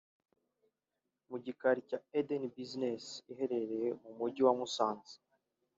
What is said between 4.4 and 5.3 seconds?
wa Musanze